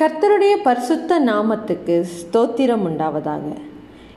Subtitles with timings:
[0.00, 3.44] கர்த்தருடைய பரிசுத்த நாமத்துக்கு ஸ்தோத்திரம் உண்டாவதாக.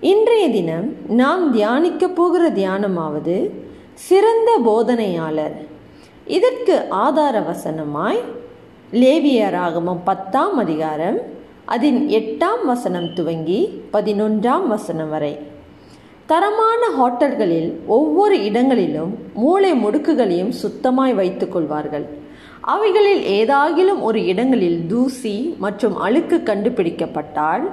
[0.00, 3.50] இன்றைய தினம் நாம் தியானிக்க போகிற தியானமாவது
[3.94, 5.56] சிறந்த போதனையாளர்.
[6.26, 8.20] இதற்கு ஆதார வசனமாய்
[8.92, 11.18] லேவியராகமம் பத்தாம் அதிகாரம்
[11.64, 15.38] அதன் எட்டாம் வசனம் துவங்கி பதினொன்றாம் வசனம் வரை.
[16.26, 22.24] தரமான ஹோட்டல்களில் ஒவ்வொரு இடங்களிலும் மூளை முடுக்குகளையும் சுத்தமாய் வைத்துக் கொள்வார்கள்.
[22.72, 25.34] அவைகளில் ஏதாகிலும் ஒரு இடங்களில் தூசி
[25.64, 27.64] மற்றும் அழுக்கு கண்டுபிடிக்கப்பட்டால்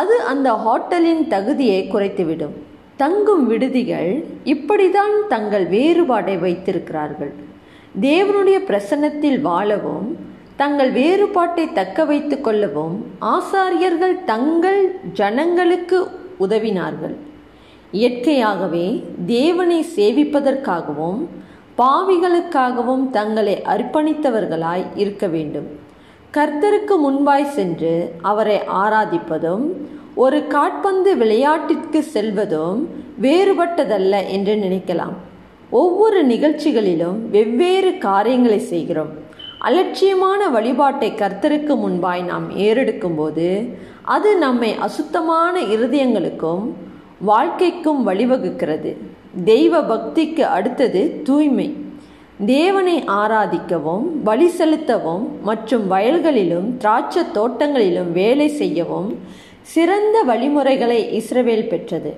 [0.00, 2.56] அது அந்த ஹோட்டலின் தகுதியை குறைத்துவிடும்.
[3.02, 4.12] தங்கும் விடுதிகள்
[4.54, 7.32] இப்படிதான் தங்கள் வேறுபாட்டை வைத்திருக்கிறார்கள்.
[8.00, 10.08] தேவனுடைய பிரசன்னத்தில் வாழவும்
[10.56, 12.96] தங்கள் வேறுபாட்டை தக்க வைத்து கொள்ளவும்
[13.34, 14.80] ஆசாரியர்கள் தங்கள்
[15.20, 16.00] ஜனங்களுக்கு
[16.46, 17.16] உதவினார்கள்.
[18.00, 18.86] இயற்கையாகவே
[19.26, 21.20] தேவனை சேவிப்பதற்காகவும்
[21.78, 25.66] பாவிகளுக்காகவும் தங்களை அர்ப்பணித்தவர்களாய் இருக்க வேண்டும்.
[26.32, 29.64] கர்த்தருக்கு முன்பாய் சென்று அவரை ஆராதிப்பதும்
[30.14, 32.80] ஒரு காட்பந்து விளையாட்டிற்கு செல்வதும்
[33.22, 35.16] வேறுபட்டதல்ல என்று நினைக்கலாம்.
[35.70, 39.12] ஒவ்வொரு நிகழ்ச்சிகளிலும் வெவ்வேறு காரியங்களை செய்கிறோம்.
[39.58, 46.64] அலட்சியமான வழிபாட்டை கர்த்தருக்கு முன்பாய் நாம் ஏறெடுக்கும்போது அது நம்மை அசுத்தமான இருதயங்களுக்கும்
[47.18, 48.96] வாழ்க்கைக்கும் வழிவகுக்கிறது.
[49.42, 51.76] தெய்வ பக்திக்கு அடுத்தது தூய்மை.
[52.46, 59.18] தேவனை ஆராதிக்கவும் வழி செலுத்தவும் மற்றும் வயல்களிலும் திராட்சை தோட்டங்களிலும் வேலை செய்யவும்
[59.60, 62.16] சிறந்த வழிமுறைகளை இஸ்ரவேல் பெற்றது.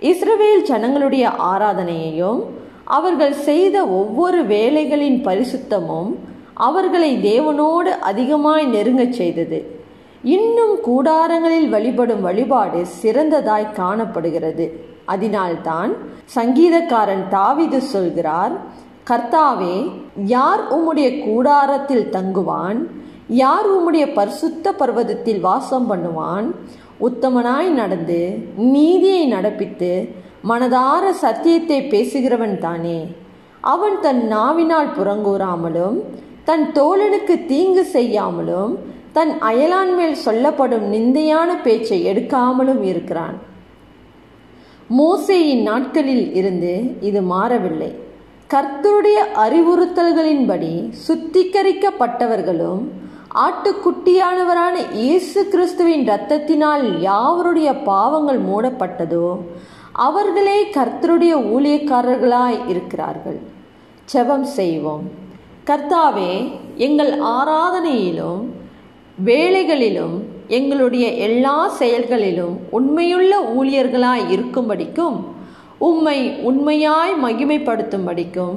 [0.00, 2.42] இஸ்ரவேல் ஜனங்களுடைய ஆராதனையையும்
[2.84, 6.14] அவர்கள் செய்த ஒவ்வொரு வேலைகளின் பரிசுத்தமும்
[6.54, 9.82] அவர்களை தேவனோடு அதிகமாய் நெருங்கச் செய்தது.
[10.24, 14.66] இன்னும் கூடாரங்களில் வழிபடும் வழிபாடு சிறந்ததாய் காணப்படுகிறது.
[15.04, 15.92] அதனால்தான்
[16.34, 18.54] சங்கீதக்காரன் தாவிது சொல்கிறார்
[19.10, 19.76] கர்த்தாவே
[20.24, 22.78] யார் உம்முடைய கூடாரத்தில் தங்குவான்?
[23.28, 26.46] யார் உம்முடைய பரிசுத்த பர்வதத்தில் வாசம் பண்ணுவான்?
[27.00, 28.20] உத்தமனாய் நடந்து
[28.56, 29.92] நீதியை நடப்பித்து
[30.48, 32.98] மனதார சத்தியத்தை பேசுகிறவன் தானே.
[33.60, 36.00] அவன் தன் நாவினால் புறங்கூறாமலும்
[36.44, 38.78] தன் தோழனுக்கு தீங்கு செய்யாமலும்
[39.16, 43.36] தன் அயலான் மேல் சொல்லப்படும் நிந்தையான பேச்சை எடுக்காமலும் இருக்கிறான்.
[44.98, 47.90] மோசேயின் நாட்களில் இருந்து இது மாறவில்லை.
[48.54, 50.72] கர்த்தருடைய அறிவுறுத்தல்களின்படி
[51.06, 52.82] சுத்திகரிக்கப்பட்டவர்களும்
[53.44, 59.28] ஆட்டுக்குட்டியானவரான இயேசு கிறிஸ்துவின் இரத்தத்தினால் யாவருடைய பாவங்கள் மூடப்பட்டதோ
[59.92, 63.40] அவர்களே கர்த்தருடைய ஊழியக்காரர்களாய் இருக்கிறார்கள்.
[64.12, 65.06] செபம் செய்வோம்.
[65.70, 66.32] கர்த்தாவே
[66.86, 68.44] எங்கள் ஆராதனையிலும்
[69.18, 75.24] வேலைகளிலும் எங்களுடைய எல்லா செயல்களிலும் உண்மையுள்ள ஊழியர்களாய் இருக்கும்படிக்கும்
[75.78, 78.56] உம்மை உண்மையாய் மகிமைப்படுத்தும்படிக்கும்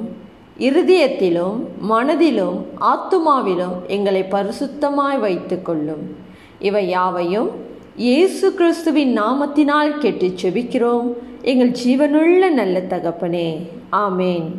[0.58, 6.16] இருதயத்திலும் மனதிலும் ஆத்துமாவிலும் எங்களை பரிசுத்தமாய் வைத்து கொள்ளும்
[6.58, 7.66] இவை யாவையும்
[7.96, 11.14] இயேசு கிறிஸ்துவின் நாமத்தினால் கேட்டு செபிக்கிறோம்.
[11.42, 13.68] எங்கள் ஜீவனுள்ள நல்ல தகப்பனே.
[13.92, 14.58] ஆமேன்.